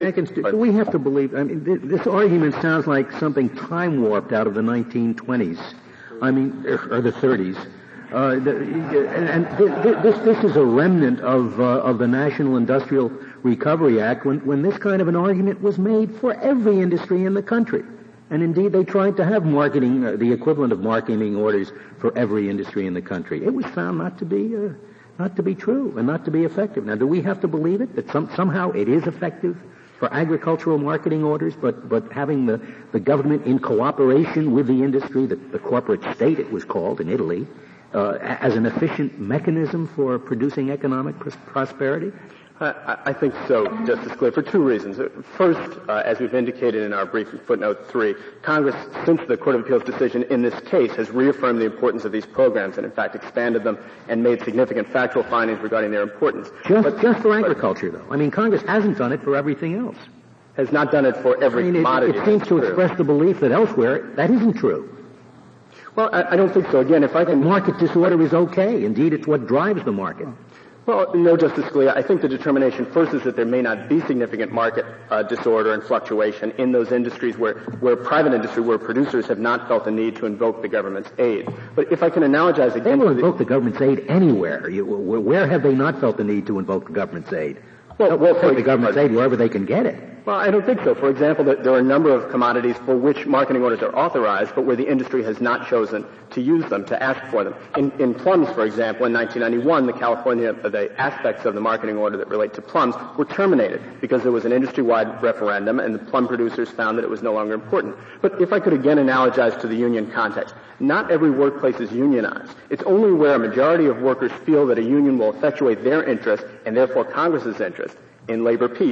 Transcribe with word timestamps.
Do 0.00 0.56
we 0.56 0.72
have 0.74 0.92
to 0.92 0.98
believe, 1.00 1.34
I 1.34 1.42
mean, 1.42 1.64
this 1.88 2.06
argument 2.06 2.54
sounds 2.62 2.86
like 2.86 3.10
something 3.18 3.48
time 3.56 4.00
warped 4.00 4.32
out 4.32 4.46
of 4.46 4.54
the 4.54 4.60
1920s. 4.60 5.74
I 6.22 6.30
mean, 6.30 6.64
or 6.66 7.00
the 7.00 7.10
30s. 7.10 7.56
Uh, 8.12 8.36
the, 8.38 8.58
and, 9.12 9.28
and 9.28 9.58
this, 10.04 10.16
this 10.20 10.44
is 10.44 10.54
a 10.54 10.64
remnant 10.64 11.18
of, 11.18 11.60
uh, 11.60 11.80
of 11.80 11.98
the 11.98 12.06
National 12.06 12.56
Industrial 12.56 13.10
Recovery 13.42 14.00
Act 14.00 14.24
when, 14.24 14.38
when 14.46 14.62
this 14.62 14.78
kind 14.78 15.02
of 15.02 15.08
an 15.08 15.16
argument 15.16 15.60
was 15.62 15.78
made 15.78 16.14
for 16.20 16.32
every 16.34 16.78
industry 16.78 17.24
in 17.24 17.34
the 17.34 17.42
country. 17.42 17.82
And 18.30 18.40
indeed, 18.40 18.70
they 18.70 18.84
tried 18.84 19.16
to 19.16 19.24
have 19.24 19.44
marketing, 19.44 20.06
uh, 20.06 20.12
the 20.12 20.30
equivalent 20.32 20.72
of 20.72 20.78
marketing 20.78 21.34
orders 21.34 21.72
for 21.98 22.16
every 22.16 22.48
industry 22.48 22.86
in 22.86 22.94
the 22.94 23.02
country. 23.02 23.44
It 23.44 23.52
was 23.52 23.66
found 23.66 23.98
not 23.98 24.16
to 24.18 24.24
be, 24.24 24.54
uh, 24.54 24.68
not 25.18 25.34
to 25.34 25.42
be 25.42 25.56
true 25.56 25.92
and 25.98 26.06
not 26.06 26.24
to 26.26 26.30
be 26.30 26.44
effective. 26.44 26.86
Now, 26.86 26.94
do 26.94 27.06
we 27.08 27.20
have 27.22 27.40
to 27.40 27.48
believe 27.48 27.80
it 27.80 27.96
that 27.96 28.08
some, 28.12 28.30
somehow 28.36 28.70
it 28.70 28.88
is 28.88 29.08
effective 29.08 29.56
for 29.98 30.12
agricultural 30.12 30.78
marketing 30.78 31.24
orders, 31.24 31.54
but, 31.56 31.88
but 31.88 32.10
having 32.12 32.46
the, 32.46 32.60
the 32.92 33.00
government 33.00 33.44
in 33.46 33.58
cooperation 33.58 34.52
with 34.52 34.66
the 34.66 34.82
industry, 34.82 35.26
the, 35.26 35.36
the 35.36 35.58
corporate 35.58 36.02
state 36.14 36.38
it 36.38 36.50
was 36.50 36.64
called 36.64 37.00
in 37.00 37.08
Italy, 37.08 37.46
uh, 37.94 38.18
as 38.20 38.54
an 38.54 38.66
efficient 38.66 39.18
mechanism 39.18 39.88
for 39.88 40.18
producing 40.18 40.70
economic 40.70 41.18
pros- 41.18 41.36
prosperity? 41.46 42.12
I, 42.60 42.98
I 43.06 43.12
think 43.12 43.34
so, 43.46 43.66
Justice 43.86 44.12
Scalia, 44.12 44.34
for 44.34 44.42
two 44.42 44.62
reasons. 44.62 44.98
First, 45.36 45.78
uh, 45.88 46.02
as 46.04 46.18
we've 46.18 46.34
indicated 46.34 46.82
in 46.82 46.92
our 46.92 47.06
brief 47.06 47.28
footnote 47.46 47.86
three, 47.88 48.16
Congress, 48.42 48.74
since 49.04 49.20
the 49.28 49.36
Court 49.36 49.54
of 49.54 49.62
Appeals 49.62 49.84
decision 49.84 50.24
in 50.24 50.42
this 50.42 50.58
case, 50.62 50.90
has 50.96 51.10
reaffirmed 51.10 51.60
the 51.60 51.66
importance 51.66 52.04
of 52.04 52.10
these 52.10 52.26
programs 52.26 52.76
and, 52.76 52.84
in 52.84 52.90
fact, 52.90 53.14
expanded 53.14 53.62
them 53.62 53.78
and 54.08 54.24
made 54.24 54.42
significant 54.42 54.88
factual 54.88 55.22
findings 55.22 55.60
regarding 55.60 55.92
their 55.92 56.02
importance. 56.02 56.50
Just, 56.66 56.82
but, 56.82 57.00
just 57.00 57.22
for 57.22 57.38
agriculture, 57.38 57.90
though. 57.90 58.06
I 58.10 58.16
mean, 58.16 58.32
Congress 58.32 58.62
hasn't 58.62 58.98
done 58.98 59.12
it 59.12 59.22
for 59.22 59.36
everything 59.36 59.74
else. 59.76 59.96
Has 60.56 60.72
not 60.72 60.90
done 60.90 61.06
it 61.06 61.16
for 61.18 61.40
every 61.40 61.62
I 61.62 61.70
mean, 61.70 61.74
commodity. 61.74 62.18
It, 62.18 62.22
it 62.22 62.24
seems 62.24 62.48
to 62.48 62.58
express 62.58 62.96
the 62.98 63.04
belief 63.04 63.38
that 63.38 63.52
elsewhere 63.52 64.10
that 64.16 64.30
isn't 64.30 64.54
true. 64.54 64.92
Well, 65.94 66.10
I, 66.12 66.32
I 66.32 66.36
don't 66.36 66.52
think 66.52 66.68
so. 66.72 66.80
Again, 66.80 67.04
if 67.04 67.14
I 67.14 67.24
can... 67.24 67.44
Market 67.44 67.78
disorder 67.78 68.20
is 68.20 68.34
okay. 68.34 68.84
Indeed, 68.84 69.12
it's 69.12 69.28
what 69.28 69.46
drives 69.46 69.84
the 69.84 69.92
market. 69.92 70.26
Well, 70.88 71.12
no, 71.12 71.36
Justice 71.36 71.66
Scalia. 71.66 71.94
I 71.94 72.00
think 72.00 72.22
the 72.22 72.28
determination 72.28 72.86
first 72.86 73.12
is 73.12 73.22
that 73.24 73.36
there 73.36 73.44
may 73.44 73.60
not 73.60 73.90
be 73.90 74.00
significant 74.00 74.52
market 74.52 74.86
uh, 75.10 75.22
disorder 75.22 75.74
and 75.74 75.82
fluctuation 75.82 76.50
in 76.52 76.72
those 76.72 76.92
industries 76.92 77.36
where, 77.36 77.58
where 77.80 77.94
private 77.94 78.32
industry, 78.32 78.62
where 78.62 78.78
producers 78.78 79.26
have 79.26 79.38
not 79.38 79.68
felt 79.68 79.84
the 79.84 79.90
need 79.90 80.16
to 80.16 80.24
invoke 80.24 80.62
the 80.62 80.68
government's 80.68 81.10
aid. 81.18 81.46
But 81.74 81.92
if 81.92 82.02
I 82.02 82.08
can 82.08 82.22
analogize 82.22 82.74
again, 82.74 83.00
they 83.00 83.04
will 83.04 83.12
invoke 83.12 83.36
the 83.36 83.44
government's 83.44 83.82
aid 83.82 84.06
anywhere. 84.08 84.70
You, 84.70 84.86
where 84.86 85.46
have 85.46 85.62
they 85.62 85.74
not 85.74 86.00
felt 86.00 86.16
the 86.16 86.24
need 86.24 86.46
to 86.46 86.58
invoke 86.58 86.86
the 86.86 86.94
government's 86.94 87.34
aid? 87.34 87.60
Well, 87.98 88.16
well, 88.16 88.40
take 88.40 88.56
the 88.56 88.62
government's 88.62 88.96
aid 88.96 89.12
wherever 89.12 89.36
they 89.36 89.50
can 89.50 89.66
get 89.66 89.84
it. 89.84 90.17
Well, 90.28 90.36
I 90.36 90.50
don't 90.50 90.66
think 90.66 90.84
so. 90.84 90.94
For 90.94 91.08
example, 91.08 91.42
there 91.42 91.72
are 91.72 91.78
a 91.78 91.82
number 91.82 92.10
of 92.10 92.30
commodities 92.30 92.76
for 92.84 92.94
which 92.94 93.24
marketing 93.24 93.62
orders 93.62 93.80
are 93.80 93.96
authorized, 93.96 94.54
but 94.54 94.66
where 94.66 94.76
the 94.76 94.86
industry 94.86 95.24
has 95.24 95.40
not 95.40 95.66
chosen 95.70 96.04
to 96.32 96.42
use 96.42 96.68
them, 96.68 96.84
to 96.84 97.02
ask 97.02 97.18
for 97.30 97.44
them. 97.44 97.54
In, 97.78 97.90
in 97.92 98.12
plums, 98.12 98.50
for 98.50 98.66
example, 98.66 99.06
in 99.06 99.14
1991, 99.14 99.86
the 99.86 99.94
California, 99.94 100.52
uh, 100.52 100.68
the 100.68 100.94
aspects 101.00 101.46
of 101.46 101.54
the 101.54 101.62
marketing 101.62 101.96
order 101.96 102.18
that 102.18 102.28
relate 102.28 102.52
to 102.52 102.60
plums 102.60 102.94
were 103.16 103.24
terminated 103.24 103.80
because 104.02 104.22
there 104.22 104.30
was 104.30 104.44
an 104.44 104.52
industry-wide 104.52 105.22
referendum 105.22 105.80
and 105.80 105.94
the 105.94 105.98
plum 105.98 106.28
producers 106.28 106.68
found 106.68 106.98
that 106.98 107.04
it 107.04 107.10
was 107.10 107.22
no 107.22 107.32
longer 107.32 107.54
important. 107.54 107.96
But 108.20 108.38
if 108.38 108.52
I 108.52 108.60
could 108.60 108.74
again 108.74 108.98
analogize 108.98 109.58
to 109.62 109.66
the 109.66 109.76
union 109.76 110.10
context, 110.10 110.54
not 110.78 111.10
every 111.10 111.30
workplace 111.30 111.80
is 111.80 111.90
unionized. 111.90 112.54
It's 112.68 112.82
only 112.82 113.12
where 113.12 113.34
a 113.34 113.38
majority 113.38 113.86
of 113.86 114.02
workers 114.02 114.32
feel 114.44 114.66
that 114.66 114.76
a 114.76 114.82
union 114.82 115.16
will 115.16 115.34
effectuate 115.34 115.84
their 115.84 116.04
interest 116.04 116.44
and 116.66 116.76
therefore 116.76 117.06
Congress's 117.06 117.62
interest 117.62 117.96
in 118.28 118.44
labor 118.44 118.68
peace 118.68 118.86